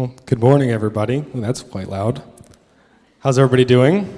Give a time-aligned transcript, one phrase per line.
[0.00, 1.26] Well, good morning, everybody.
[1.34, 2.22] That's quite loud.
[3.18, 4.08] How's everybody doing?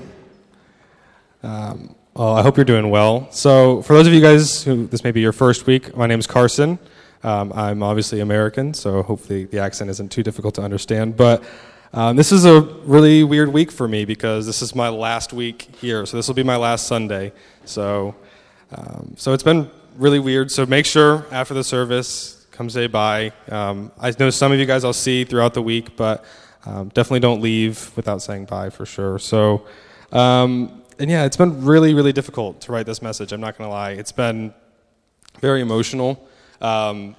[1.42, 3.26] Um, well, I hope you're doing well.
[3.32, 6.20] So, for those of you guys who this may be your first week, my name
[6.20, 6.78] is Carson.
[7.24, 11.16] Um, I'm obviously American, so hopefully the accent isn't too difficult to understand.
[11.16, 11.42] But
[11.92, 15.62] um, this is a really weird week for me because this is my last week
[15.80, 16.06] here.
[16.06, 17.32] So, this will be my last Sunday.
[17.64, 18.14] So,
[18.70, 20.52] um, so it's been really weird.
[20.52, 23.32] So, make sure after the service, come say bye.
[23.48, 26.24] Um, I know some of you guys I'll see throughout the week, but
[26.64, 29.18] um, definitely don't leave without saying bye for sure.
[29.18, 29.66] So,
[30.12, 33.32] um, and yeah, it's been really, really difficult to write this message.
[33.32, 33.92] I'm not going to lie.
[33.92, 34.52] It's been
[35.40, 36.28] very emotional.
[36.60, 37.16] Um,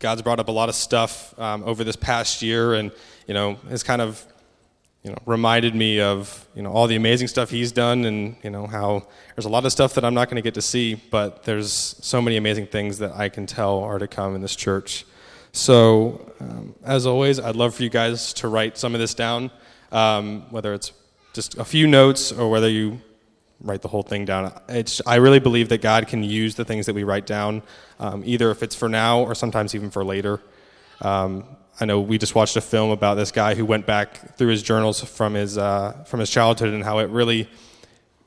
[0.00, 2.90] God's brought up a lot of stuff um, over this past year, and
[3.26, 4.24] you know, has kind of
[5.06, 8.50] you know, reminded me of you know all the amazing stuff he's done, and you
[8.50, 9.06] know how
[9.36, 11.70] there's a lot of stuff that I'm not going to get to see, but there's
[11.72, 15.06] so many amazing things that I can tell are to come in this church.
[15.52, 19.52] So, um, as always, I'd love for you guys to write some of this down,
[19.92, 20.90] um, whether it's
[21.32, 23.00] just a few notes or whether you
[23.60, 24.52] write the whole thing down.
[24.68, 27.62] It's, I really believe that God can use the things that we write down,
[28.00, 30.40] um, either if it's for now or sometimes even for later.
[31.00, 31.44] Um,
[31.78, 34.62] I know we just watched a film about this guy who went back through his
[34.62, 37.50] journals from his, uh, from his childhood and how it really,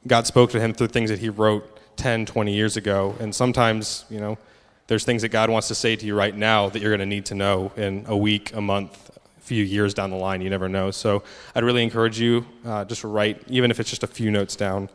[0.05, 3.15] God spoke to him through things that he wrote 10, 20 years ago.
[3.19, 4.37] And sometimes, you know,
[4.85, 7.07] there's things that God wants to say to you right now that you're going to
[7.07, 10.41] need to know in a week, a month, a few years down the line.
[10.41, 10.91] You never know.
[10.91, 11.23] So
[11.55, 14.89] I'd really encourage you uh, just write, even if it's just a few notes down.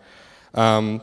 [0.54, 1.02] Um,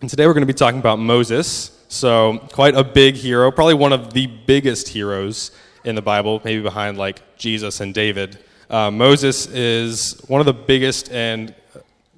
[0.00, 1.76] and today we're going to be talking about Moses.
[1.88, 5.50] So, quite a big hero, probably one of the biggest heroes
[5.84, 8.38] in the Bible, maybe behind like Jesus and David.
[8.68, 11.54] Uh, Moses is one of the biggest and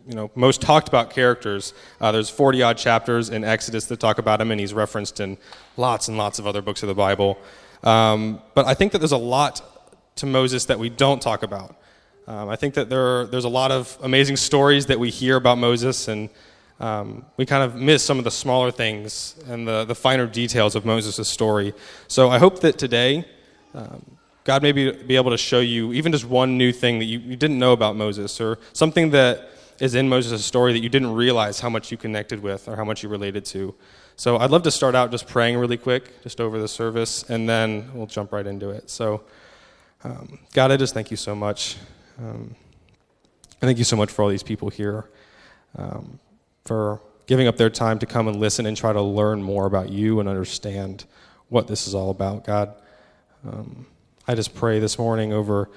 [0.06, 1.72] you know most talked about characters.
[2.00, 5.38] Uh, there's 40 odd chapters in Exodus that talk about him, and he's referenced in
[5.76, 7.38] lots and lots of other books of the Bible.
[7.82, 9.62] Um, but I think that there's a lot
[10.16, 11.76] to Moses that we don't talk about.
[12.26, 15.36] Um, I think that there are, there's a lot of amazing stories that we hear
[15.36, 16.28] about Moses, and
[16.78, 20.74] um, we kind of miss some of the smaller things and the, the finer details
[20.76, 21.74] of Moses' story.
[22.08, 23.24] So I hope that today
[23.74, 27.04] um, God may be, be able to show you even just one new thing that
[27.04, 30.88] you, you didn't know about Moses or something that is in Moses' story that you
[30.88, 33.74] didn't realize how much you connected with or how much you related to.
[34.16, 37.48] So I'd love to start out just praying really quick, just over the service, and
[37.48, 38.90] then we'll jump right into it.
[38.90, 39.22] So,
[40.04, 41.76] um, God, I just thank you so much.
[42.18, 42.54] Um,
[43.60, 45.08] I thank you so much for all these people here,
[45.76, 46.18] um,
[46.64, 49.88] for giving up their time to come and listen and try to learn more about
[49.88, 51.04] you and understand
[51.48, 52.74] what this is all about, God.
[53.46, 53.86] Um,
[54.26, 55.68] I just pray this morning over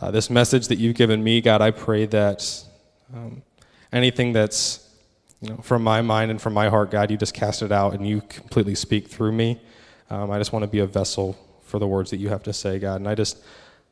[0.00, 1.60] uh, this message that you've given me, God.
[1.60, 2.64] I pray that
[3.14, 3.42] um,
[3.92, 4.88] anything that's
[5.40, 7.94] you know, from my mind and from my heart, God, you just cast it out
[7.94, 9.60] and you completely speak through me.
[10.10, 12.52] Um, I just want to be a vessel for the words that you have to
[12.52, 12.96] say, God.
[12.96, 13.42] And I just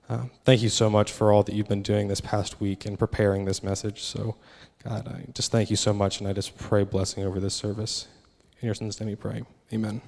[0.09, 2.97] uh, thank you so much for all that you've been doing this past week in
[2.97, 4.03] preparing this message.
[4.03, 4.37] So,
[4.85, 8.09] God, I just thank you so much, and I just pray blessing over this service.
[8.61, 9.43] In your son's name we pray.
[9.73, 10.03] Amen.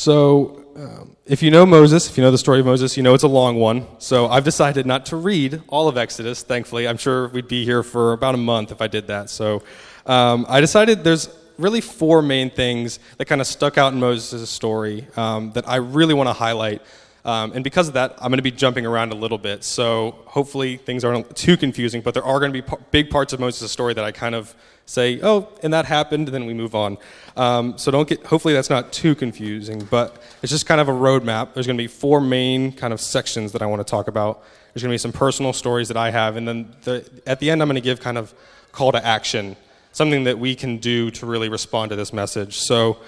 [0.00, 3.12] So, um, if you know Moses, if you know the story of Moses, you know
[3.12, 3.86] it's a long one.
[3.98, 6.88] So, I've decided not to read all of Exodus, thankfully.
[6.88, 9.28] I'm sure we'd be here for about a month if I did that.
[9.28, 9.62] So,
[10.06, 11.28] um, I decided there's
[11.58, 15.76] really four main things that kind of stuck out in Moses' story um, that I
[15.76, 16.80] really want to highlight.
[17.26, 19.64] Um, and because of that, I'm going to be jumping around a little bit.
[19.64, 23.40] So, hopefully, things aren't too confusing, but there are going to be big parts of
[23.40, 24.54] Moses' story that I kind of
[24.90, 26.98] say, oh, and that happened, and then we move on.
[27.36, 30.92] Um, so don't get, hopefully that's not too confusing, but it's just kind of a
[30.92, 31.54] roadmap.
[31.54, 34.42] There's going to be four main kind of sections that I want to talk about.
[34.74, 37.50] There's going to be some personal stories that I have, and then the, at the
[37.50, 38.34] end, I'm going to give kind of
[38.72, 39.56] call to action,
[39.92, 42.58] something that we can do to really respond to this message.
[42.58, 42.98] So,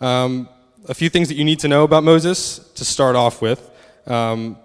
[0.00, 0.48] um,
[0.88, 3.70] a few things that you need to know about Moses to start off with.
[4.06, 4.56] Um,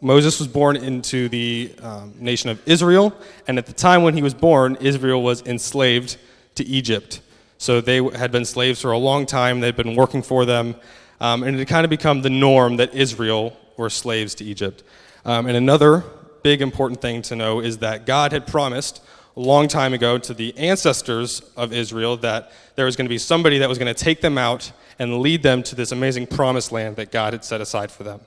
[0.00, 3.16] Moses was born into the um, nation of Israel,
[3.48, 6.18] and at the time when he was born, Israel was enslaved
[6.56, 7.20] to Egypt.
[7.58, 10.76] So they had been slaves for a long time, they'd been working for them,
[11.20, 14.82] um, and it had kind of become the norm that Israel were slaves to Egypt.
[15.24, 16.04] Um, and another
[16.42, 19.02] big important thing to know is that God had promised
[19.36, 23.18] a long time ago to the ancestors of Israel that there was going to be
[23.18, 26.70] somebody that was going to take them out and lead them to this amazing promised
[26.70, 28.20] land that God had set aside for them.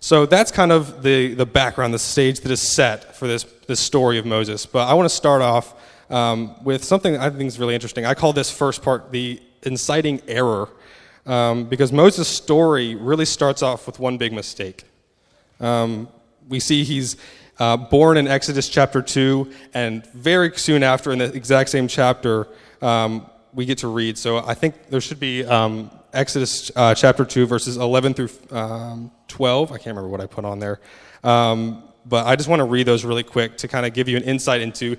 [0.00, 3.80] So that's kind of the, the background, the stage that is set for this, this
[3.80, 4.64] story of Moses.
[4.64, 5.74] But I want to start off
[6.10, 8.06] um, with something I think is really interesting.
[8.06, 10.68] I call this first part the inciting error,
[11.26, 14.84] um, because Moses' story really starts off with one big mistake.
[15.60, 16.08] Um,
[16.48, 17.16] we see he's
[17.58, 22.46] uh, born in Exodus chapter 2, and very soon after, in the exact same chapter,
[22.80, 24.16] um, we get to read.
[24.16, 29.12] So I think there should be um, Exodus uh, chapter 2, verses 11 through um,
[29.28, 29.70] 12.
[29.70, 30.80] I can't remember what I put on there.
[31.22, 34.16] Um, but I just want to read those really quick to kind of give you
[34.16, 34.96] an insight into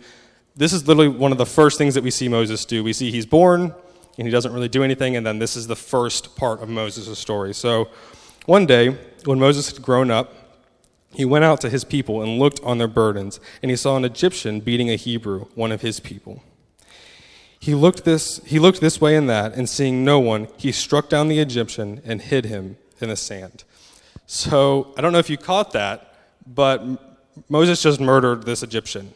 [0.56, 2.86] this is literally one of the first things that we see Moses do.
[2.86, 3.74] We see he's born
[4.18, 7.19] and he doesn't really do anything, and then this is the first part of Moses'
[7.19, 7.54] story.
[7.54, 7.89] So
[8.45, 10.33] one day, when Moses had grown up,
[11.13, 14.06] he went out to his people and looked on their burdens, and he saw an
[14.06, 16.44] Egyptian beating a Hebrew, one of his people.
[17.59, 21.09] He looked this, he looked this way and that, and seeing no one, he struck
[21.09, 23.65] down the Egyptian and hid him in the sand.
[24.27, 26.15] So I don't know if you caught that,
[26.47, 26.81] but
[27.50, 29.13] Moses just murdered this Egyptian.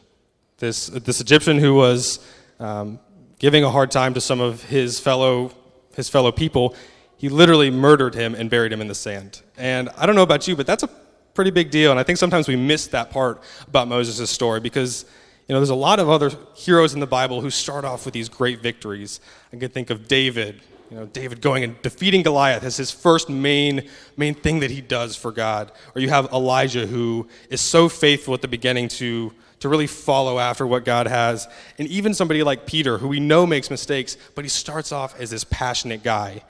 [0.57, 2.19] This, this Egyptian who was
[2.59, 2.99] um,
[3.39, 5.51] giving a hard time to some of his fellow,
[5.95, 6.75] his fellow people,
[7.17, 9.41] he literally murdered him and buried him in the sand.
[9.57, 10.89] And I don't know about you, but that's a
[11.33, 11.91] pretty big deal.
[11.91, 15.05] And I think sometimes we miss that part about Moses' story because
[15.47, 18.13] you know, there's a lot of other heroes in the Bible who start off with
[18.13, 19.19] these great victories.
[19.51, 23.29] I can think of David, you know, David going and defeating Goliath as his first
[23.29, 25.71] main, main thing that he does for God.
[25.95, 30.39] Or you have Elijah who is so faithful at the beginning to, to really follow
[30.39, 31.47] after what God has.
[31.77, 35.29] And even somebody like Peter, who we know makes mistakes, but he starts off as
[35.29, 36.43] this passionate guy.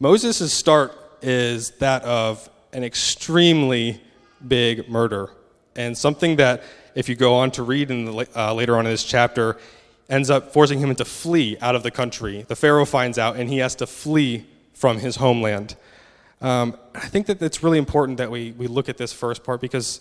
[0.00, 4.00] Moses' start is that of an extremely
[4.46, 5.30] big murder
[5.76, 6.62] and something that
[6.94, 9.58] if you go on to read in the, uh, later on in this chapter,
[10.08, 12.44] ends up forcing him to flee out of the country.
[12.48, 15.76] The Pharaoh finds out, and he has to flee from his homeland.
[16.40, 19.60] Um, I think that it's really important that we, we look at this first part
[19.60, 20.00] because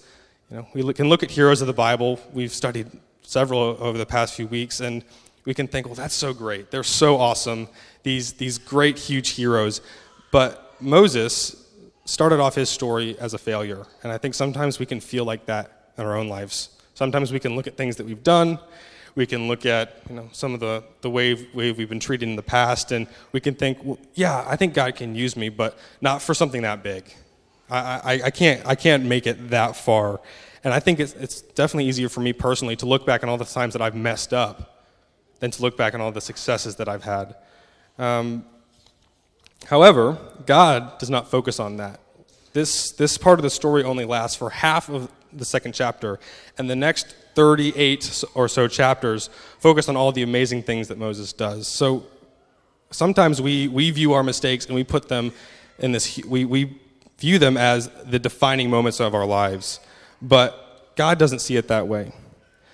[0.49, 2.19] you know, we can look at heroes of the Bible.
[2.33, 2.87] We've studied
[3.21, 5.03] several over the past few weeks, and
[5.45, 6.71] we can think, well, that's so great.
[6.71, 7.67] They're so awesome,
[8.03, 9.81] these, these great, huge heroes.
[10.31, 11.64] But Moses
[12.05, 15.45] started off his story as a failure, and I think sometimes we can feel like
[15.47, 16.69] that in our own lives.
[16.93, 18.59] Sometimes we can look at things that we've done.
[19.15, 22.27] We can look at you know, some of the, the way, way we've been treated
[22.27, 25.49] in the past, and we can think, well, yeah, I think God can use me,
[25.49, 27.05] but not for something that big.
[27.69, 30.21] I, I, I, can't, I can't make it that far.
[30.63, 33.37] And I think it's, it's definitely easier for me personally to look back on all
[33.37, 34.83] the times that I've messed up
[35.39, 37.35] than to look back on all the successes that I've had.
[37.97, 38.45] Um,
[39.65, 41.99] however, God does not focus on that.
[42.53, 46.19] This, this part of the story only lasts for half of the second chapter.
[46.57, 49.29] And the next 38 or so chapters
[49.59, 51.67] focus on all the amazing things that Moses does.
[51.67, 52.05] So
[52.91, 55.33] sometimes we, we view our mistakes and we put them
[55.79, 56.79] in this, we, we
[57.19, 59.79] view them as the defining moments of our lives.
[60.21, 62.13] But God doesn't see it that way.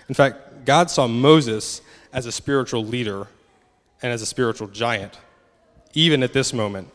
[0.07, 1.81] In fact, God saw Moses
[2.13, 3.27] as a spiritual leader
[4.01, 5.17] and as a spiritual giant,
[5.93, 6.89] even at this moment.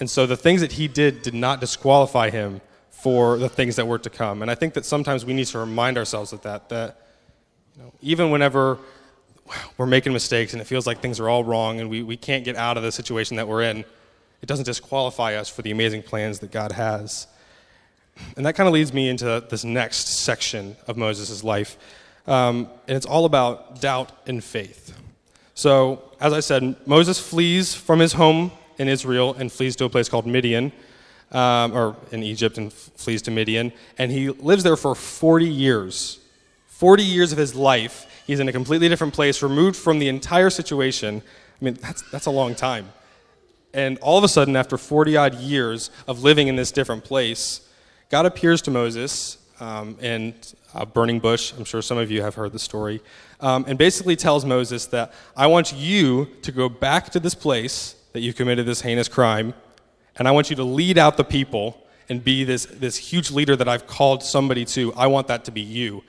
[0.00, 2.60] And so the things that he did did not disqualify him
[2.90, 4.42] for the things that were to come.
[4.42, 7.00] And I think that sometimes we need to remind ourselves of that, that
[7.76, 8.78] you know, even whenever
[9.76, 12.44] we're making mistakes and it feels like things are all wrong and we, we can't
[12.44, 13.84] get out of the situation that we're in,
[14.40, 17.26] it doesn't disqualify us for the amazing plans that God has.
[18.36, 21.76] And that kind of leads me into this next section of Moses' life.
[22.26, 24.96] Um, and it's all about doubt and faith.
[25.54, 29.88] So, as I said, Moses flees from his home in Israel and flees to a
[29.88, 30.72] place called Midian
[31.30, 36.20] um, or in Egypt and flees to Midian, and he lives there for 40 years.
[36.66, 40.50] 40 years of his life, he's in a completely different place, removed from the entire
[40.50, 41.22] situation.
[41.60, 42.92] I mean, that's, that's a long time.
[43.72, 47.68] And all of a sudden, after 40 odd years of living in this different place,
[48.10, 49.96] God appears to Moses um,
[50.92, 51.52] burning bush.
[51.56, 53.00] I'm sure some of you have heard the story.
[53.40, 57.96] Um, and basically tells Moses that I want you to go back to this place
[58.12, 59.54] that you committed this heinous crime
[60.16, 63.56] and I want you to lead out the people and be this, this huge leader
[63.56, 64.92] that I've called somebody to.
[64.94, 66.04] I want that to be you.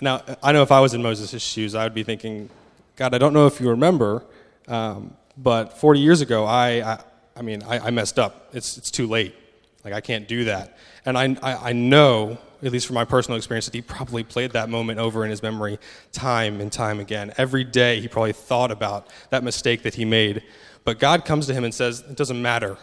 [0.00, 2.48] Now, I know if I was in Moses' shoes, I would be thinking,
[2.96, 4.24] God, I don't know if you remember,
[4.68, 7.02] um, but 40 years ago, I, I,
[7.36, 8.48] I mean, I, I, messed up.
[8.52, 9.34] It's, it's too late.
[9.84, 10.76] Like, I can't do that.
[11.04, 14.52] And I, I, I know, at least from my personal experience, that he probably played
[14.52, 15.78] that moment over in his memory
[16.12, 17.32] time and time again.
[17.38, 20.42] Every day, he probably thought about that mistake that he made.
[20.84, 22.76] But God comes to him and says, It doesn't matter.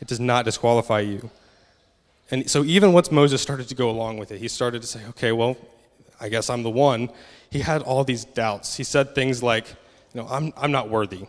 [0.00, 1.30] It does not disqualify you.
[2.30, 5.00] And so, even once Moses started to go along with it, he started to say,
[5.10, 5.56] okay, well,
[6.20, 7.08] I guess I'm the one.
[7.50, 8.76] He had all these doubts.
[8.76, 9.68] He said things like,
[10.12, 11.26] you know, I'm, I'm not worthy.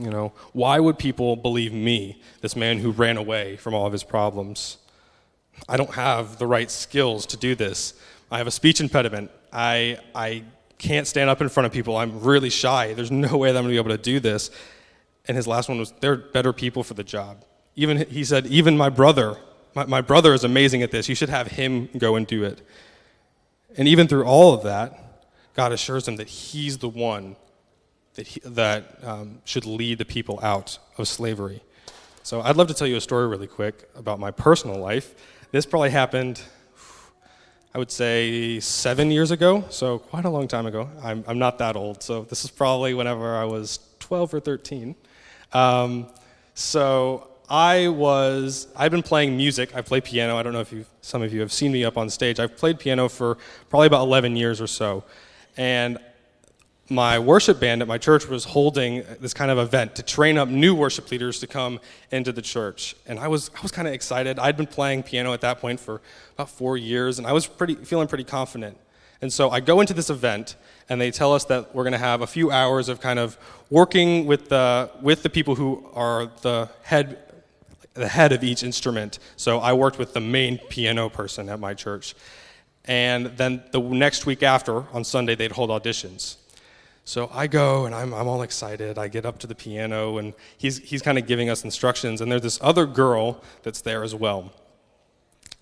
[0.00, 3.92] You know, why would people believe me, this man who ran away from all of
[3.92, 4.78] his problems?
[5.68, 7.94] I don't have the right skills to do this.
[8.30, 9.30] I have a speech impediment.
[9.52, 10.44] I, I
[10.78, 11.96] can't stand up in front of people.
[11.96, 12.94] I'm really shy.
[12.94, 14.50] There's no way that I'm going to be able to do this.
[15.26, 17.44] And his last one was, they're better people for the job.
[17.76, 19.36] Even he said, even my brother,
[19.74, 21.08] my, my brother is amazing at this.
[21.08, 22.62] You should have him go and do it.
[23.76, 24.98] And even through all of that,
[25.54, 27.36] God assures him that he's the one
[28.14, 31.62] that, he, that um, should lead the people out of slavery.
[32.22, 35.14] So I'd love to tell you a story really quick about my personal life.
[35.52, 36.40] This probably happened,
[37.74, 40.88] I would say, seven years ago, so quite a long time ago.
[41.02, 44.94] I'm, I'm not that old, so this is probably whenever I was 12 or 13.
[45.52, 46.08] Um,
[46.54, 49.74] so I was, I've been playing music.
[49.74, 50.36] I play piano.
[50.36, 52.38] I don't know if you, some of you have seen me up on stage.
[52.38, 53.38] I've played piano for
[53.70, 55.02] probably about 11 years or so.
[55.56, 55.98] And
[56.90, 60.48] my worship band at my church was holding this kind of event to train up
[60.48, 61.78] new worship leaders to come
[62.10, 62.96] into the church.
[63.06, 64.38] And I was, I was kind of excited.
[64.40, 66.00] I'd been playing piano at that point for
[66.34, 68.76] about four years, and I was pretty, feeling pretty confident.
[69.22, 70.56] And so I go into this event,
[70.88, 73.38] and they tell us that we're going to have a few hours of kind of
[73.68, 77.18] working with the, with the people who are the head,
[77.94, 79.20] the head of each instrument.
[79.36, 82.14] So I worked with the main piano person at my church.
[82.86, 86.36] And then the next week after, on Sunday, they'd hold auditions.
[87.10, 88.96] So I go and I'm, I'm all excited.
[88.96, 92.20] I get up to the piano and he's, he's kind of giving us instructions.
[92.20, 94.52] And there's this other girl that's there as well.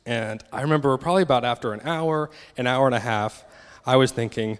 [0.05, 2.29] And I remember probably about after an hour,
[2.59, 3.47] an hour and a half,
[3.87, 4.59] I was thinking,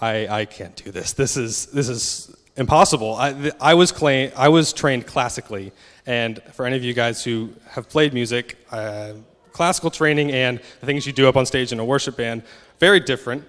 [0.00, 1.12] I, I can't do this.
[1.12, 3.14] This is, this is impossible.
[3.14, 5.70] I, I, was I was trained classically.
[6.06, 9.12] And for any of you guys who have played music, uh,
[9.52, 12.42] classical training and the things you do up on stage in a worship band,
[12.80, 13.44] very different.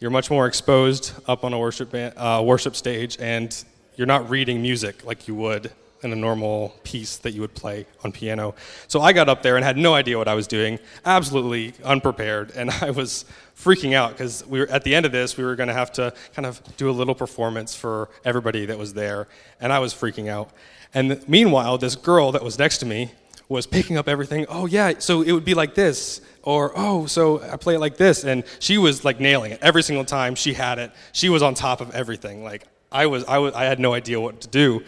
[0.00, 3.54] You're much more exposed up on a worship, band, uh, worship stage, and
[3.96, 7.84] you're not reading music like you would in a normal piece that you would play
[8.02, 8.54] on piano.
[8.88, 12.50] So I got up there and had no idea what I was doing, absolutely unprepared,
[12.56, 15.54] and I was freaking out because we were at the end of this we were
[15.54, 19.28] going to have to kind of do a little performance for everybody that was there,
[19.60, 20.48] and I was freaking out.
[20.94, 23.10] And meanwhile, this girl that was next to me
[23.50, 24.46] was picking up everything.
[24.48, 27.96] Oh yeah, so it would be like this, or oh, so I play it like
[27.96, 30.36] this, and she was like nailing it every single time.
[30.36, 30.92] She had it.
[31.12, 32.44] She was on top of everything.
[32.44, 34.84] Like I was, I was, I had no idea what to do,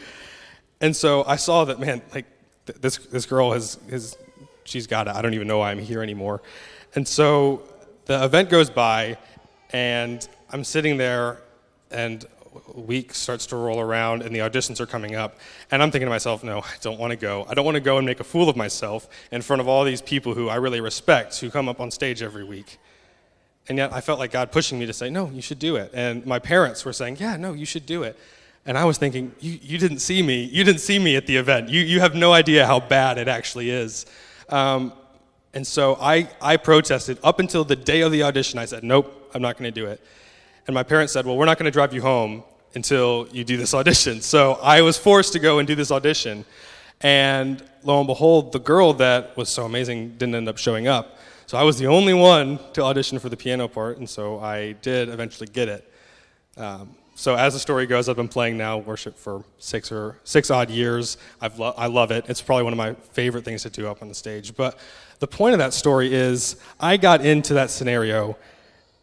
[0.80, 2.26] and so I saw that man, like
[2.66, 4.16] th- this this girl has has
[4.62, 5.16] she's got it.
[5.16, 6.40] I don't even know why I'm here anymore,
[6.94, 7.62] and so
[8.04, 9.18] the event goes by,
[9.70, 11.42] and I'm sitting there,
[11.90, 12.24] and
[12.74, 15.38] week starts to roll around and the auditions are coming up.
[15.70, 17.46] And I'm thinking to myself, no, I don't want to go.
[17.48, 19.84] I don't want to go and make a fool of myself in front of all
[19.84, 22.78] these people who I really respect who come up on stage every week.
[23.68, 25.90] And yet I felt like God pushing me to say, no, you should do it.
[25.94, 28.18] And my parents were saying, yeah, no, you should do it.
[28.66, 30.44] And I was thinking, you, you didn't see me.
[30.44, 31.68] You didn't see me at the event.
[31.68, 34.06] You, you have no idea how bad it actually is.
[34.48, 34.92] Um,
[35.54, 38.58] and so I, I protested up until the day of the audition.
[38.58, 40.00] I said, nope, I'm not going to do it.
[40.66, 43.56] And my parents said, well, we're not going to drive you home until you do
[43.56, 44.20] this audition.
[44.20, 46.44] So I was forced to go and do this audition.
[47.00, 51.18] And lo and behold, the girl that was so amazing didn't end up showing up.
[51.46, 54.72] So I was the only one to audition for the piano part, and so I
[54.80, 55.92] did eventually get it.
[56.56, 60.50] Um, so as the story goes, I've been playing now worship for six or six
[60.50, 61.18] odd years.
[61.42, 62.24] I've lo- I love it.
[62.28, 64.56] It's probably one of my favorite things to do up on the stage.
[64.56, 64.78] But
[65.18, 68.38] the point of that story is, I got into that scenario,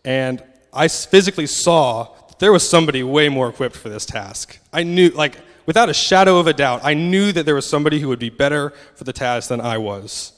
[0.03, 0.41] and
[0.73, 4.59] I physically saw that there was somebody way more equipped for this task.
[4.71, 7.99] I knew, like, without a shadow of a doubt, I knew that there was somebody
[7.99, 10.33] who would be better for the task than I was.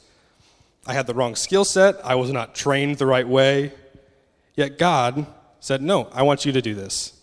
[0.85, 3.71] I had the wrong skill set, I was not trained the right way.
[4.55, 5.25] Yet God
[5.59, 7.13] said, No, I want you to do this.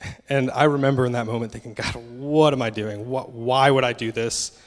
[0.28, 3.08] And I remember in that moment thinking, God, what am I doing?
[3.08, 4.60] Why would I do this?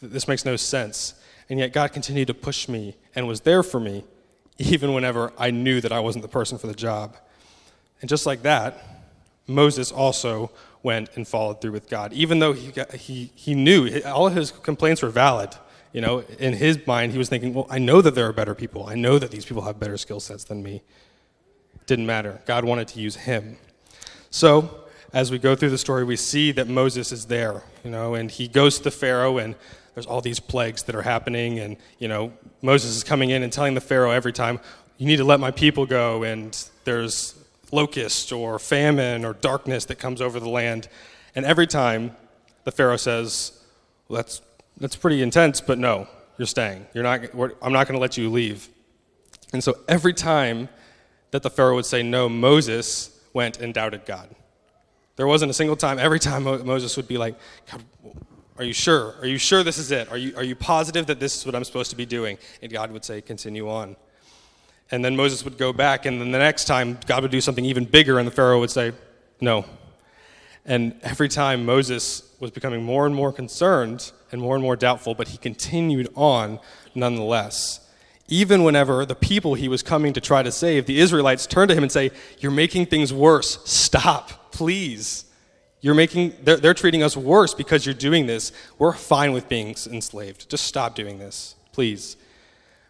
[0.00, 1.14] This makes no sense.
[1.50, 4.04] And yet God continued to push me and was there for me,
[4.58, 7.16] even whenever I knew that I wasn't the person for the job.
[8.00, 8.84] And just like that,
[9.46, 10.50] Moses also
[10.82, 14.50] went and followed through with God, even though he, got, he, he knew all his
[14.50, 15.50] complaints were valid.
[15.92, 18.54] You know, in his mind, he was thinking, well, I know that there are better
[18.54, 18.86] people.
[18.86, 20.82] I know that these people have better skill sets than me.
[21.86, 22.42] Didn't matter.
[22.44, 23.56] God wanted to use him.
[24.30, 24.84] So,
[25.14, 28.30] as we go through the story, we see that Moses is there, you know, and
[28.30, 29.54] he goes to the Pharaoh, and
[29.98, 33.52] there's all these plagues that are happening, and, you know, Moses is coming in and
[33.52, 34.60] telling the Pharaoh every time,
[34.96, 37.34] you need to let my people go, and there's
[37.72, 40.88] locust or famine or darkness that comes over the land.
[41.34, 42.14] And every time
[42.62, 43.60] the Pharaoh says,
[44.06, 44.40] well, that's,
[44.76, 46.86] that's pretty intense, but no, you're staying.
[46.94, 47.24] You're not,
[47.60, 48.68] I'm not going to let you leave.
[49.52, 50.68] And so every time
[51.32, 54.28] that the Pharaoh would say no, Moses went and doubted God.
[55.16, 57.36] There wasn't a single time, every time Moses would be like,
[57.68, 57.82] God,
[58.58, 59.14] are you sure?
[59.20, 60.10] Are you sure this is it?
[60.10, 62.38] Are you, are you positive that this is what I'm supposed to be doing?
[62.60, 63.96] And God would say, continue on.
[64.90, 67.64] And then Moses would go back, and then the next time God would do something
[67.64, 68.92] even bigger, and the Pharaoh would say,
[69.40, 69.64] No.
[70.64, 75.14] And every time Moses was becoming more and more concerned and more and more doubtful,
[75.14, 76.58] but he continued on
[76.94, 77.80] nonetheless.
[78.28, 81.74] Even whenever the people he was coming to try to save, the Israelites turned to
[81.74, 83.58] him and say, You're making things worse.
[83.70, 84.52] Stop.
[84.52, 85.26] please.
[85.80, 88.52] You're making, they're, they're treating us worse because you're doing this.
[88.78, 90.50] We're fine with being enslaved.
[90.50, 92.16] Just stop doing this, please.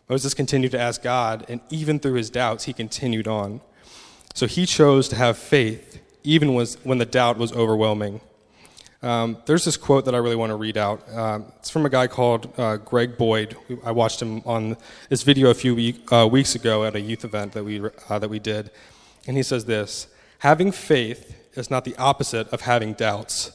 [0.08, 3.60] Moses continued to ask God, and even through his doubts, he continued on.
[4.34, 8.22] So he chose to have faith, even when the doubt was overwhelming.
[9.02, 11.06] Um, there's this quote that I really want to read out.
[11.08, 13.56] Uh, it's from a guy called uh, Greg Boyd.
[13.84, 14.76] I watched him on
[15.08, 18.18] this video a few week, uh, weeks ago at a youth event that we, uh,
[18.18, 18.70] that we did.
[19.26, 23.52] And he says this Having faith is not the opposite of having doubts.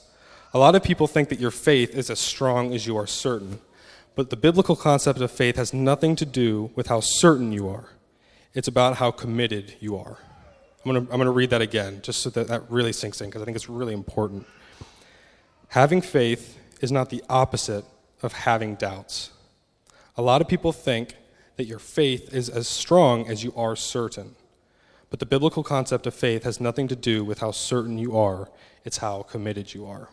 [0.54, 3.60] A lot of people think that your faith is as strong as you are certain.
[4.16, 7.90] But the biblical concept of faith has nothing to do with how certain you are,
[8.54, 10.18] it's about how committed you are.
[10.86, 13.22] I'm going to I'm going to read that again, just so that that really sinks
[13.22, 14.46] in, because I think it's really important.
[15.70, 17.86] Having faith is not the opposite
[18.22, 19.32] of having doubts.
[20.18, 21.16] A lot of people think
[21.56, 24.36] that your faith is as strong as you are certain.
[25.14, 28.50] But the biblical concept of faith has nothing to do with how certain you are,
[28.84, 30.10] it's how committed you are.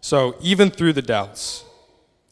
[0.00, 1.64] So, even through the doubts,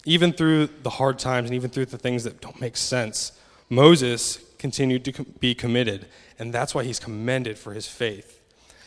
[0.05, 3.33] even through the hard times, and even through the things that don't make sense,
[3.69, 6.07] Moses continued to be committed,
[6.39, 8.41] and that's why he's commended for his faith.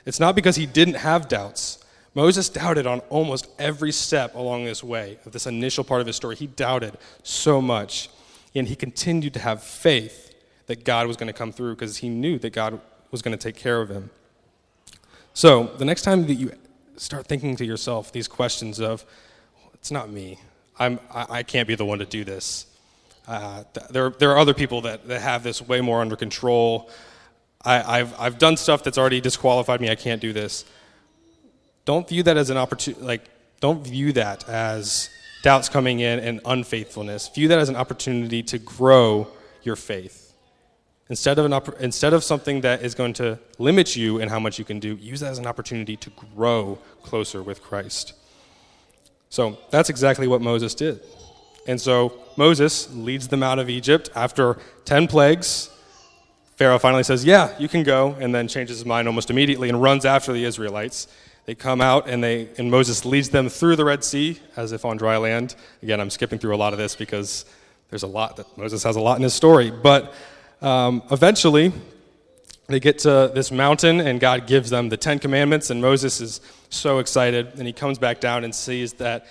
[0.05, 1.83] It's not because he didn't have doubts,
[2.13, 6.15] Moses doubted on almost every step along this way of this initial part of his
[6.15, 6.37] story.
[6.37, 8.09] He doubted so much.
[8.55, 10.33] And he continued to have faith
[10.67, 12.79] that God was going to come through because he knew that God
[13.11, 14.09] was going to take care of him.
[15.33, 16.53] So, the next time that you
[16.97, 19.05] start thinking to yourself these questions of,
[19.73, 20.39] it's not me,
[20.79, 22.67] I'm, I, I can't be the one to do this.
[23.27, 26.89] Uh, there, there are other people that, that have this way more under control.
[27.63, 29.89] I, I've, I've done stuff that's already disqualified me.
[29.89, 30.65] I can't do this.
[31.85, 33.29] Don't view that as an opportunity, like,
[33.59, 35.09] don't view that as
[35.43, 37.29] doubts coming in and unfaithfulness.
[37.29, 39.27] View that as an opportunity to grow
[39.63, 40.24] your faith.
[41.09, 44.57] Instead of, an instead of something that is going to limit you in how much
[44.57, 48.13] you can do, use that as an opportunity to grow closer with Christ.
[49.29, 51.01] So that's exactly what Moses did.
[51.67, 55.69] And so Moses leads them out of Egypt after 10 plagues.
[56.55, 59.81] Pharaoh finally says, Yeah, you can go, and then changes his mind almost immediately and
[59.81, 61.07] runs after the Israelites.
[61.45, 64.83] They come out and, they, and Moses leads them through the Red Sea as if
[64.83, 65.55] on dry land.
[65.83, 67.45] Again, I'm skipping through a lot of this because
[67.89, 69.69] there's a lot that Moses has a lot in his story.
[69.69, 70.13] But
[70.61, 71.71] um, eventually,
[72.67, 76.41] they get to this mountain and God gives them the Ten Commandments, and Moses is
[76.69, 77.53] so excited.
[77.57, 79.27] And he comes back down and sees that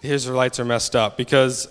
[0.00, 1.16] the Israelites are messed up.
[1.16, 1.68] Because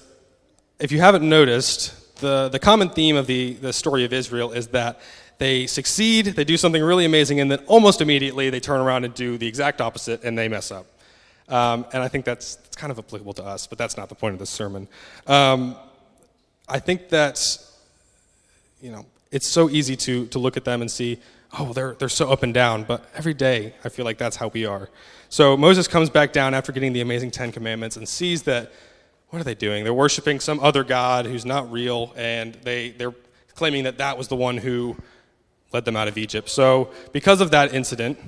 [0.79, 4.67] if you haven't noticed, the, the common theme of the, the story of Israel is
[4.67, 5.01] that
[5.37, 9.13] they succeed, they do something really amazing, and then almost immediately they turn around and
[9.15, 10.85] do the exact opposite and they mess up.
[11.49, 14.15] Um, and I think that's, that's, kind of applicable to us, but that's not the
[14.15, 14.87] point of this sermon.
[15.27, 15.75] Um,
[16.69, 17.57] I think that,
[18.81, 21.19] you know, it's so easy to, to look at them and see,
[21.57, 24.49] oh, they're, they're so up and down, but every day I feel like that's how
[24.49, 24.89] we are.
[25.29, 28.71] So Moses comes back down after getting the amazing Ten Commandments and sees that,
[29.29, 29.83] what are they doing?
[29.83, 33.15] They're worshiping some other God who's not real, and they, they're
[33.55, 34.97] claiming that that was the one who
[35.71, 36.49] led them out of Egypt.
[36.49, 38.19] So, because of that incident,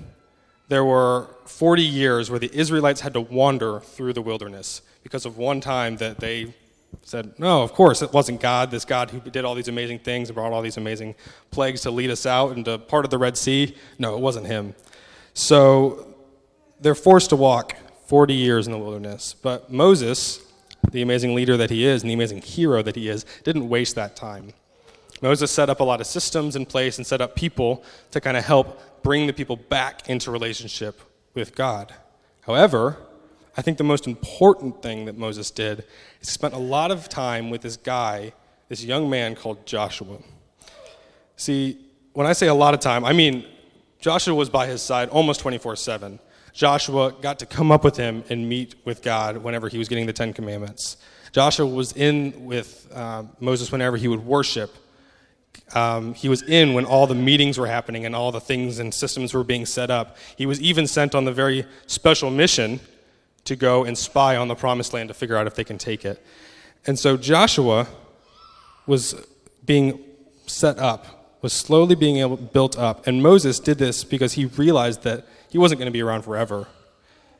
[0.70, 5.38] there were 40 years where the Israelites had to wander through the wilderness because of
[5.38, 6.54] one time that they
[7.04, 10.30] said, No, of course, it wasn't God, this God who did all these amazing things
[10.30, 11.16] and brought all these amazing
[11.52, 13.76] plagues to lead us out into part of the Red Sea.
[14.00, 14.76] No, it wasn't Him.
[15.34, 16.13] So,
[16.84, 17.76] they're forced to walk
[18.08, 19.34] 40 years in the wilderness.
[19.42, 20.46] But Moses,
[20.92, 23.96] the amazing leader that he is and the amazing hero that he is, didn't waste
[23.96, 24.54] that time.
[25.22, 28.36] Moses set up a lot of systems in place and set up people to kind
[28.36, 31.02] of help bring the people back into relationship
[31.34, 31.94] with God.
[32.42, 32.98] However,
[33.56, 35.86] I think the most important thing that Moses did
[36.22, 38.34] is spent a lot of time with this guy,
[38.70, 40.18] this young man called Joshua.
[41.36, 41.80] See,
[42.13, 43.46] when I say a lot of time, I mean
[44.00, 46.20] Joshua was by his side almost 24 7.
[46.54, 50.06] Joshua got to come up with him and meet with God whenever he was getting
[50.06, 50.98] the Ten Commandments.
[51.32, 54.76] Joshua was in with uh, Moses whenever he would worship
[55.76, 58.94] um, he was in when all the meetings were happening and all the things and
[58.94, 60.18] systems were being set up.
[60.36, 62.80] He was even sent on the very special mission
[63.46, 66.06] to go and spy on the promised land to figure out if they can take
[66.06, 66.24] it.
[66.86, 67.88] And so Joshua
[68.86, 69.16] was
[69.66, 70.00] being
[70.48, 73.08] set up, was slowly being able, built up.
[73.08, 76.68] And Moses did this because he realized that he wasn't going to be around forever.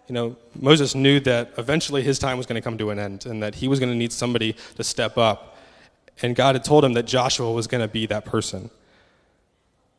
[0.08, 3.26] You know, Moses knew that eventually his time was going to come to an end
[3.26, 5.54] and that he was going to need somebody to step up
[6.22, 8.70] and God had told him that Joshua was going to be that person.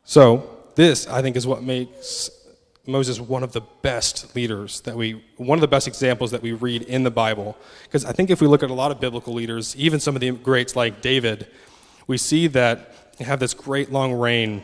[0.05, 2.29] So, this, I think, is what makes
[2.87, 6.51] Moses one of the best leaders that we, one of the best examples that we
[6.51, 7.57] read in the Bible.
[7.83, 10.21] Because I think if we look at a lot of biblical leaders, even some of
[10.21, 11.47] the greats like David,
[12.07, 14.63] we see that they have this great long reign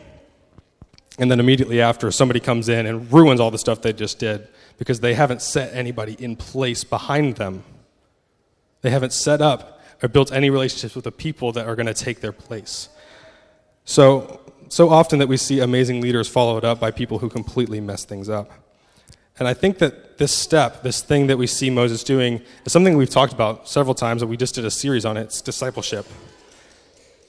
[1.18, 4.48] and then immediately after, somebody comes in and ruins all the stuff they just did
[4.78, 7.64] because they haven't set anybody in place behind them.
[8.80, 11.94] They haven't set up or built any relationships with the people that are going to
[11.94, 12.88] take their place.
[13.84, 14.40] So,
[14.72, 18.30] so often that we see amazing leaders followed up by people who completely mess things
[18.30, 18.50] up.
[19.38, 22.96] And I think that this step, this thing that we see Moses doing, is something
[22.96, 25.24] we've talked about several times, and we just did a series on it.
[25.24, 26.06] It's discipleship.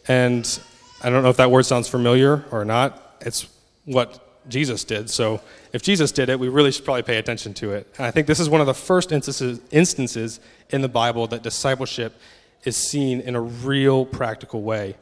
[0.08, 0.58] And
[1.04, 3.18] I don't know if that word sounds familiar or not.
[3.20, 3.50] It's
[3.84, 5.10] what Jesus did.
[5.10, 5.42] So
[5.74, 7.94] if Jesus did it, we really should probably pay attention to it.
[7.98, 11.44] And I think this is one of the first instances, instances in the Bible that
[11.44, 12.18] discipleship
[12.64, 14.96] is seen in a real practical way.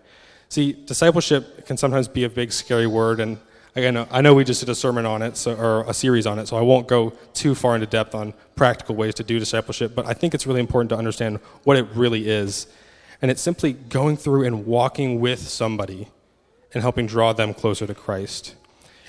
[0.51, 3.37] See, discipleship can sometimes be a big, scary word, and
[3.73, 6.39] again, I know we just did a sermon on it, so, or a series on
[6.39, 9.95] it, so I won't go too far into depth on practical ways to do discipleship,
[9.95, 12.67] but I think it's really important to understand what it really is.
[13.21, 16.09] And it's simply going through and walking with somebody
[16.73, 18.55] and helping draw them closer to Christ.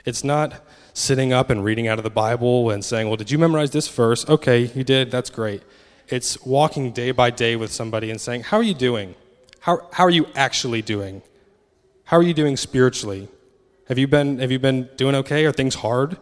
[0.05, 3.39] It's not sitting up and reading out of the Bible and saying, Well, did you
[3.39, 4.29] memorize this verse?
[4.29, 5.11] Okay, you did.
[5.11, 5.65] That's great.
[6.07, 9.17] It's walking day by day with somebody and saying, How are you doing?
[9.59, 11.23] How, how are you actually doing?
[12.13, 13.27] How are you doing spiritually?
[13.89, 15.47] Have you been, have you been doing okay?
[15.47, 16.19] Are things hard?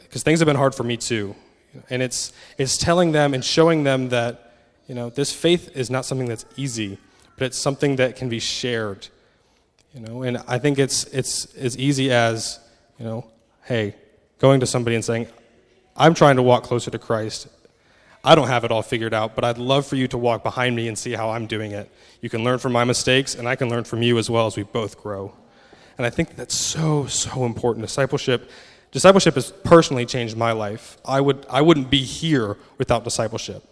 [0.00, 1.36] Because things have been hard for me too.
[1.90, 4.52] And it's, it's telling them and showing them that,
[4.88, 6.98] you know, this faith is not something that's easy,
[7.36, 9.06] but it's something that can be shared.
[9.94, 12.58] You know, and I think it's, it's as easy as,
[12.98, 13.30] you know,
[13.66, 13.94] hey,
[14.40, 15.28] going to somebody and saying,
[15.96, 17.46] I'm trying to walk closer to Christ.
[18.24, 20.76] I don't have it all figured out, but I'd love for you to walk behind
[20.76, 21.90] me and see how I'm doing it.
[22.20, 24.56] You can learn from my mistakes, and I can learn from you as well as
[24.56, 25.34] we both grow.
[25.98, 27.84] And I think that's so, so important.
[27.84, 28.48] Discipleship,
[28.92, 30.98] discipleship has personally changed my life.
[31.04, 33.64] I, would, I wouldn't be here without discipleship.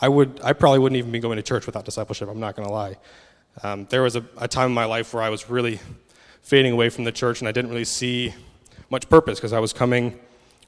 [0.00, 2.66] I, would, I probably wouldn't even be going to church without discipleship, I'm not going
[2.66, 2.96] to lie.
[3.62, 5.78] Um, there was a, a time in my life where I was really
[6.40, 8.34] fading away from the church, and I didn't really see
[8.90, 10.18] much purpose because I was coming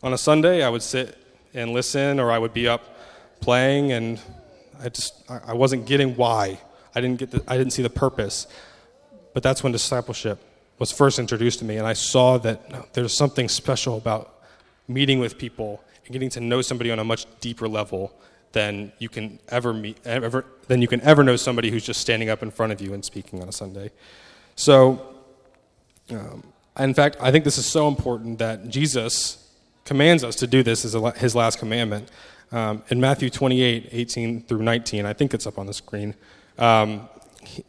[0.02, 1.16] on a Sunday, I would sit
[1.55, 2.95] and listen, or I would be up
[3.40, 4.20] playing, and
[4.81, 6.61] I just I wasn't getting why.
[6.94, 8.46] I didn't get the, I didn't see the purpose.
[9.35, 10.38] But that's when discipleship
[10.79, 14.35] was first introduced to me, and I saw that there's something special about
[14.88, 18.12] meeting with people and getting to know somebody on a much deeper level
[18.53, 22.31] than you can ever meet ever than you can ever know somebody who's just standing
[22.31, 23.90] up in front of you and speaking on a Sunday.
[24.55, 25.14] So,
[26.11, 26.42] um,
[26.79, 29.45] in fact, I think this is so important that Jesus
[29.87, 32.11] commands us to do this as his last commandment.
[32.53, 36.14] Um, in Matthew 28, 18 through 19, I think it's up on the screen,
[36.59, 37.09] um,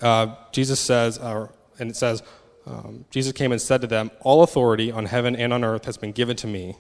[0.02, 1.48] uh, Jesus says, uh,
[1.80, 2.24] and it says,
[2.66, 5.98] um, Jesus came and said to them, All authority on heaven and on earth has
[5.98, 6.76] been given to me.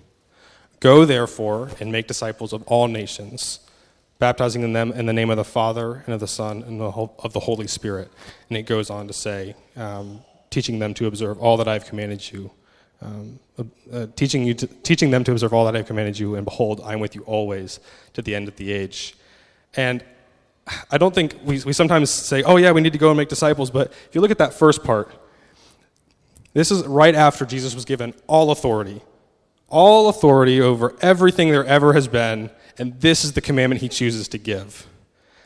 [0.79, 3.61] Go therefore and make disciples of all nations,
[4.19, 7.39] baptizing them in the name of the Father and of the Son and of the
[7.39, 8.11] Holy Spirit.
[8.49, 11.85] And it goes on to say, um, teaching them to observe all that I have
[11.85, 12.51] commanded you.
[12.99, 16.17] Um, uh, uh, teaching, you to, teaching them to observe all that I have commanded
[16.17, 17.79] you, and behold, I am with you always
[18.13, 19.15] to the end of the age.
[19.75, 20.03] And
[20.89, 23.29] I don't think we, we sometimes say, oh, yeah, we need to go and make
[23.29, 25.11] disciples, but if you look at that first part,
[26.53, 29.01] this is right after Jesus was given all authority,
[29.69, 34.27] all authority over everything there ever has been, and this is the commandment he chooses
[34.29, 34.87] to give.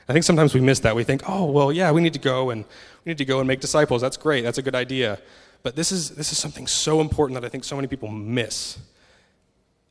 [0.07, 0.95] I think sometimes we miss that.
[0.95, 2.65] We think, oh, well, yeah, we need to go and
[3.05, 4.01] we need to go and make disciples.
[4.01, 4.41] That's great.
[4.41, 5.19] That's a good idea.
[5.63, 8.79] But this is, this is something so important that I think so many people miss.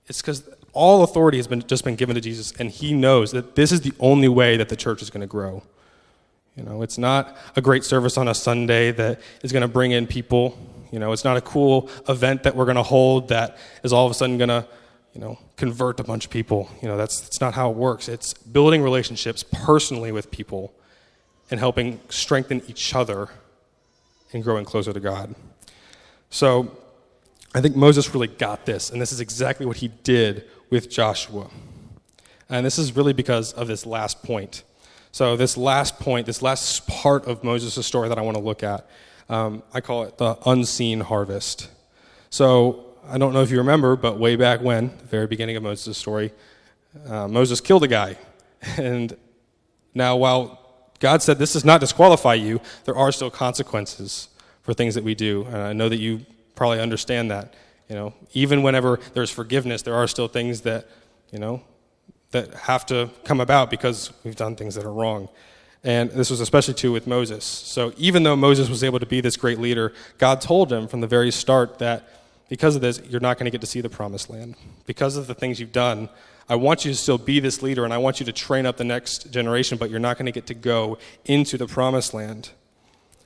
[0.06, 3.54] It's because all authority has been, just been given to Jesus, and he knows that
[3.54, 5.62] this is the only way that the church is going to grow.
[6.56, 9.92] You know, it's not a great service on a Sunday that is going to bring
[9.92, 10.58] in people.
[10.90, 14.04] You know, it's not a cool event that we're going to hold that is all
[14.04, 14.66] of a sudden going to,
[15.14, 16.68] you know, convert a bunch of people.
[16.82, 18.08] You know, that's, that's not how it works.
[18.08, 20.74] It's building relationships personally with people
[21.50, 23.28] and helping strengthen each other
[24.32, 25.34] and growing closer to God.
[26.30, 26.76] So
[27.54, 31.50] I think Moses really got this, and this is exactly what he did with Joshua.
[32.48, 34.62] And this is really because of this last point.
[35.12, 38.62] So, this last point, this last part of Moses' story that I want to look
[38.62, 38.88] at,
[39.28, 41.68] um, I call it the unseen harvest.
[42.30, 45.64] So, I don't know if you remember, but way back when, the very beginning of
[45.64, 46.32] Moses' story,
[47.08, 48.16] uh, Moses killed a guy.
[48.76, 49.16] And
[49.94, 50.60] now, while
[51.00, 54.28] God said this does not disqualify you, there are still consequences
[54.62, 55.44] for things that we do.
[55.46, 57.54] And I know that you probably understand that.
[57.88, 60.86] You know, even whenever there's forgiveness, there are still things that,
[61.32, 61.62] you know,
[62.30, 65.28] that have to come about because we've done things that are wrong.
[65.82, 67.44] And this was especially true with Moses.
[67.44, 71.00] So even though Moses was able to be this great leader, God told him from
[71.00, 72.08] the very start that
[72.48, 74.56] because of this, you're not going to get to see the promised land.
[74.84, 76.08] Because of the things you've done,
[76.48, 78.76] I want you to still be this leader and I want you to train up
[78.76, 82.50] the next generation, but you're not going to get to go into the promised land.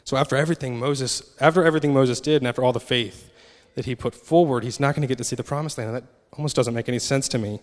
[0.04, 3.30] So after everything Moses, after everything Moses did and after all the faith
[3.74, 5.90] that he put forward, he's not going to get to see the promised land.
[5.90, 7.60] And that almost doesn't make any sense to me.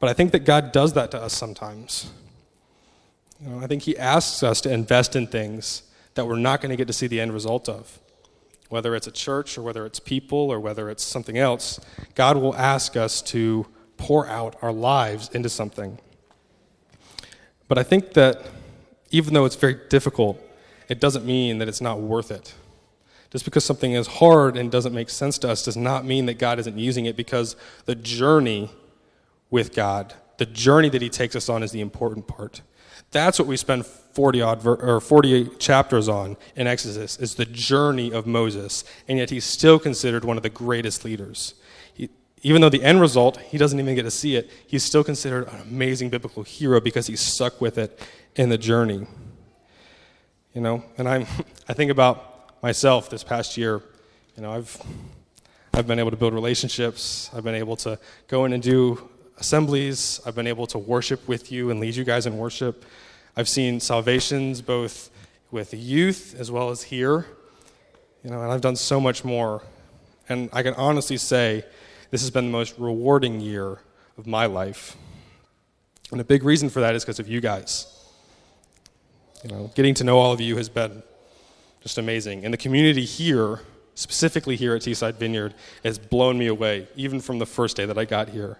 [0.00, 2.10] But I think that God does that to us sometimes.
[3.40, 5.82] You know, I think he asks us to invest in things
[6.14, 8.00] that we're not going to get to see the end result of.
[8.70, 11.78] Whether it's a church or whether it's people or whether it's something else,
[12.14, 13.66] God will ask us to
[13.96, 15.98] pour out our lives into something.
[17.68, 18.46] But I think that
[19.10, 20.40] even though it's very difficult,
[20.88, 22.54] it doesn't mean that it's not worth it.
[23.30, 26.38] Just because something is hard and doesn't make sense to us does not mean that
[26.38, 28.70] God isn't using it because the journey
[29.50, 32.62] with God, the journey that He takes us on, is the important part.
[33.10, 37.44] That's what we spend 40 odd ver- or 48 chapters on in Exodus is the
[37.44, 41.54] journey of Moses, and yet he's still considered one of the greatest leaders.
[41.92, 42.10] He,
[42.42, 45.48] even though the end result he doesn't even get to see it, he's still considered
[45.48, 48.00] an amazing biblical hero because he stuck with it
[48.36, 49.06] in the journey.
[50.54, 51.26] You know, and I'm
[51.68, 53.82] I think about myself this past year.
[54.36, 54.80] You know, I've
[55.72, 57.28] I've been able to build relationships.
[57.34, 60.20] I've been able to go in and do assemblies.
[60.24, 62.84] I've been able to worship with you and lead you guys in worship.
[63.36, 65.10] I've seen salvations both
[65.50, 67.26] with youth as well as here.
[68.22, 69.62] You know, and I've done so much more.
[70.28, 71.64] And I can honestly say
[72.10, 73.80] this has been the most rewarding year
[74.16, 74.96] of my life.
[76.12, 77.93] And a big reason for that is because of you guys.
[79.44, 81.02] You know, getting to know all of you has been
[81.82, 82.46] just amazing.
[82.46, 83.60] And the community here,
[83.94, 85.52] specifically here at Teesside Vineyard,
[85.84, 88.56] has blown me away, even from the first day that I got here.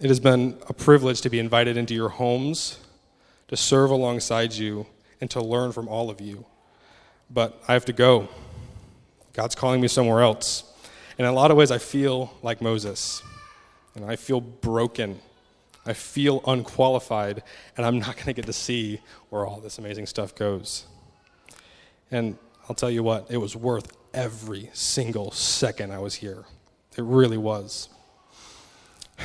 [0.00, 2.78] It has been a privilege to be invited into your homes,
[3.48, 4.86] to serve alongside you,
[5.20, 6.46] and to learn from all of you.
[7.28, 8.28] But I have to go.
[9.32, 10.62] God's calling me somewhere else.
[11.18, 13.20] And in a lot of ways, I feel like Moses.
[13.96, 15.20] And I feel broken.
[15.86, 17.42] I feel unqualified,
[17.76, 20.86] and I'm not going to get to see where all this amazing stuff goes.
[22.10, 22.36] And
[22.68, 26.44] I'll tell you what, it was worth every single second I was here.
[26.96, 27.88] It really was.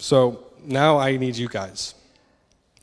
[0.00, 1.94] So now I need you guys.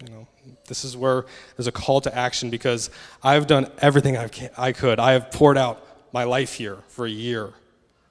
[0.04, 0.28] You know,
[0.68, 1.26] this is where
[1.56, 2.90] there's a call to action because
[3.22, 5.00] I've done everything I've, I could.
[5.00, 7.52] I have poured out my life here for a year.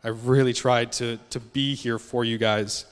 [0.04, 2.86] I've really tried to, to be here for you guys.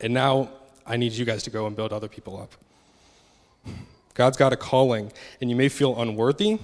[0.00, 0.50] And now
[0.86, 2.52] I need you guys to go and build other people up.
[4.14, 6.58] God's got a calling, and you may feel unworthy.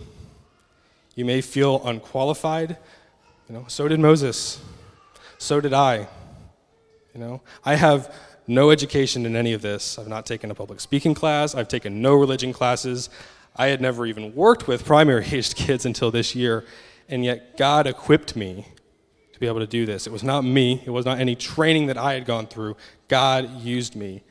[1.14, 2.76] You may feel unqualified.
[3.48, 4.60] You know, so did Moses.
[5.38, 6.08] So did I.
[7.14, 8.14] You know, I have
[8.46, 9.98] no education in any of this.
[9.98, 11.54] I've not taken a public speaking class.
[11.54, 13.10] I've taken no religion classes.
[13.54, 16.64] I had never even worked with primary aged kids until this year,
[17.08, 18.66] and yet God equipped me
[19.42, 20.06] be able to do this.
[20.06, 22.76] It was not me, it was not any training that I had gone through.
[23.08, 24.22] God used me,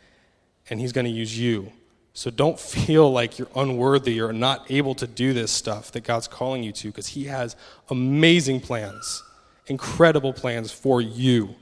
[0.70, 1.72] and He's going to use you.
[2.14, 6.30] So don't feel like you're unworthy or not able to do this stuff that God's
[6.30, 7.58] calling you to, because He has
[7.90, 9.22] amazing plans,
[9.68, 11.56] incredible plans for you.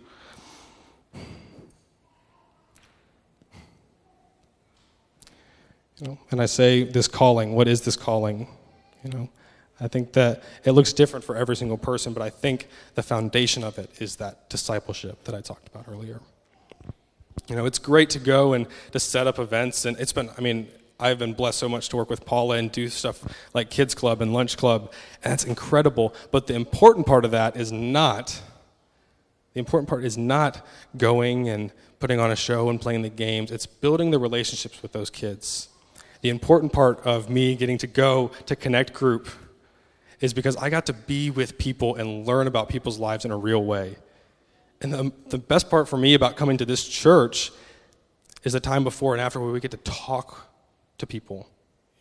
[5.98, 8.48] You know, and I say this calling, what is this calling?
[9.04, 9.30] You know,
[9.82, 13.64] I think that it looks different for every single person, but I think the foundation
[13.64, 16.20] of it is that discipleship that I talked about earlier.
[17.48, 20.42] You know, it's great to go and to set up events, and it's been, I
[20.42, 20.68] mean,
[21.00, 24.22] I've been blessed so much to work with Paula and do stuff like Kids Club
[24.22, 24.92] and Lunch Club,
[25.24, 26.14] and it's incredible.
[26.32, 28.42] But the important part of that is not,
[29.54, 30.66] the important part is not
[30.98, 33.50] going and putting on a show and playing the games.
[33.50, 35.70] It's building the relationships with those kids
[36.22, 39.30] the important part of me getting to go to Connect Group
[40.22, 43.38] is because I got to be with people and learn about people's lives in a
[43.38, 43.96] real way.
[44.82, 47.52] And the, the best part for me about coming to this church
[48.44, 50.50] is the time before and after where we get to talk
[50.98, 51.50] to people.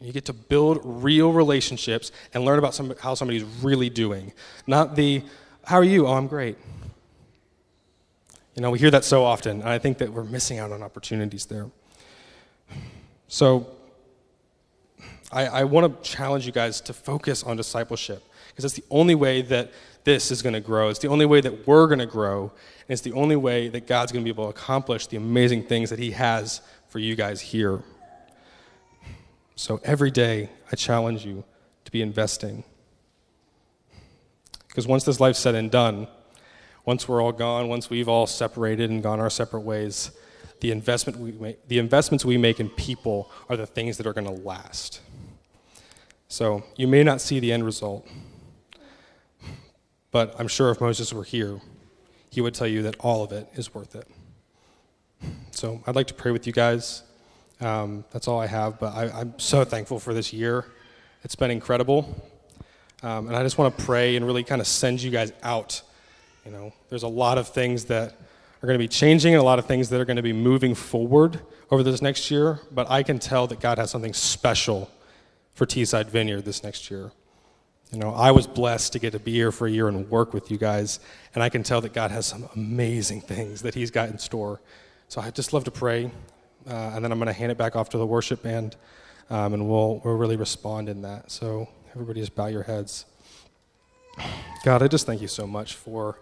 [0.01, 4.33] You get to build real relationships and learn about some, how somebody's really doing.
[4.67, 5.23] Not the,
[5.65, 6.07] how are you?
[6.07, 6.57] Oh, I'm great.
[8.55, 10.83] You know, we hear that so often, and I think that we're missing out on
[10.83, 11.71] opportunities there.
[13.29, 13.69] So,
[15.31, 19.15] I, I want to challenge you guys to focus on discipleship because that's the only
[19.15, 19.73] way that
[20.05, 20.89] this is going to grow.
[20.89, 22.45] It's the only way that we're going to grow.
[22.45, 25.65] And it's the only way that God's going to be able to accomplish the amazing
[25.65, 27.83] things that He has for you guys here.
[29.55, 31.45] So every day, I challenge you
[31.85, 32.65] to be investing.
[34.69, 36.09] Because once this life's said and done,
[36.85, 40.11] once we're all gone, once we've all separated and gone our separate ways,
[40.61, 44.13] the, investment we make, the investments we make in people are the things that are
[44.13, 45.01] going to last.
[46.31, 48.07] So you may not see the end result,
[50.11, 51.59] but I'm sure if Moses were here,
[52.31, 54.07] he would tell you that all of it is worth it.
[55.53, 57.03] So I'd like to pray with you guys.
[57.63, 60.67] Um, that's all I have, but I, am so thankful for this year.
[61.25, 62.23] It's been incredible.
[63.03, 65.81] Um, and I just want to pray and really kind of send you guys out.
[66.45, 68.13] You know, there's a lot of things that
[68.63, 70.35] are going to be changing and a lot of things that are going to be
[70.35, 74.91] moving forward over this next year, but I can tell that God has something special
[75.59, 77.11] for Teesside Vineyard this next year.
[77.91, 80.33] You know, I was blessed to get to be here for a year and work
[80.33, 81.01] with you guys,
[81.35, 84.61] and I can tell that God has some amazing things that He's got in store.
[85.09, 86.13] So I just love to pray,
[86.69, 88.77] uh, and then I'm going to hand it back off to the worship band,
[89.31, 91.33] um, and we'll, we'll really respond in that.
[91.33, 93.05] So everybody just bow your heads.
[94.65, 96.21] God, I just thank you so much for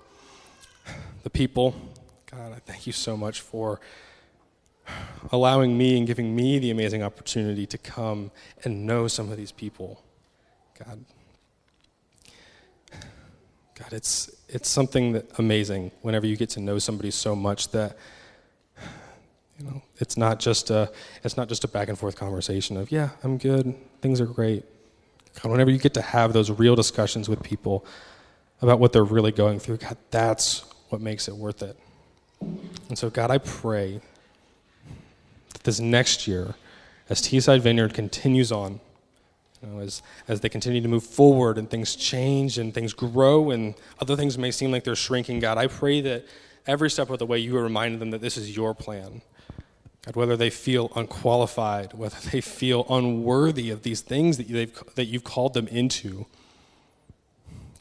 [1.25, 1.75] the people.
[2.31, 3.81] God, I thank you so much for
[5.33, 8.31] allowing me and giving me the amazing opportunity to come
[8.65, 10.03] and know some of these people.
[10.79, 11.05] God,
[13.75, 17.97] God, it's it's something that amazing whenever you get to know somebody so much that
[19.59, 20.91] you know it's not just a
[21.25, 24.65] it's not just a back and forth conversation of yeah I'm good things are great.
[25.43, 27.85] God, whenever you get to have those real discussions with people
[28.63, 31.77] about what they're really going through, God, that's what makes it worth it.
[32.89, 34.01] And so, God, I pray
[35.67, 36.55] this next year,
[37.11, 38.81] as Teesside Vineyard continues on,
[39.63, 43.51] you know, as, as they continue to move forward and things change and things grow
[43.51, 46.25] and other things may seem like they're shrinking, God, I pray that
[46.67, 49.23] every step of the way you are reminding them that this is your plan.
[50.05, 55.07] God, whether they feel unqualified, whether they feel unworthy of these things that, they've, that
[55.07, 56.27] you've called them into,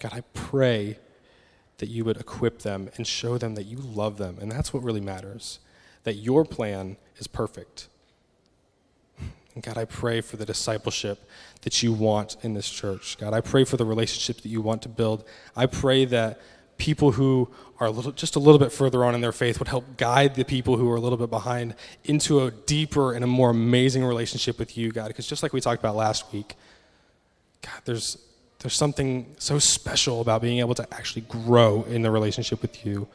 [0.02, 0.98] God, I pray
[1.78, 4.38] that you would equip them and show them that you love them.
[4.40, 5.60] And that's what really matters,
[6.04, 7.88] that your plan is perfect.
[9.56, 11.30] And God, I pray for the discipleship
[11.62, 13.18] that you want in this church.
[13.18, 15.24] God, I pray for the relationship that you want to build.
[15.56, 16.40] I pray that
[16.78, 17.50] people who
[17.80, 20.36] are a little, just a little bit further on in their faith would help guide
[20.36, 21.74] the people who are a little bit behind
[22.04, 25.08] into a deeper and a more amazing relationship with you, God.
[25.08, 26.56] Because just like we talked about last week,
[27.62, 28.18] God, there's,
[28.60, 33.08] there's something so special about being able to actually grow in the relationship with you.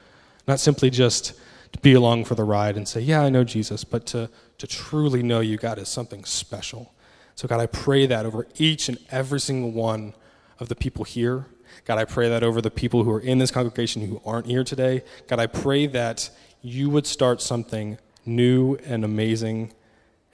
[0.48, 1.34] Not simply just
[1.72, 4.66] to be along for the ride and say, Yeah, I know Jesus, but to, to
[4.66, 6.92] truly know you, God, is something special.
[7.34, 10.14] So, God, I pray that over each and every single one
[10.58, 11.46] of the people here.
[11.84, 14.64] God, I pray that over the people who are in this congregation who aren't here
[14.64, 15.02] today.
[15.26, 16.30] God, I pray that
[16.60, 19.72] you would start something new and amazing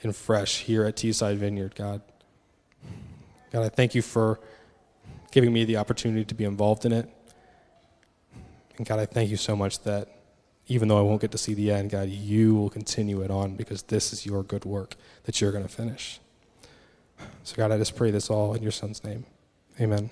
[0.02, 2.02] and fresh here at Teesside Vineyard, God.
[3.52, 4.40] God, I thank you for
[5.30, 7.08] giving me the opportunity to be involved in it.
[8.76, 10.08] And God, I thank you so much that
[10.68, 13.56] even though I won't get to see the end, God, you will continue it on
[13.56, 16.20] because this is your good work that you're going to finish.
[17.44, 19.24] So, God, I just pray this all in your son's name.
[19.80, 20.10] Amen.